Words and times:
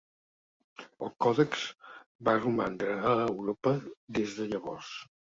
El 1.07 1.11
còdex 1.25 1.65
va 2.29 2.33
romandre 2.39 2.95
a 3.09 3.11
Europa 3.25 3.75
des 4.19 4.33
de 4.39 4.49
llavors. 4.55 4.89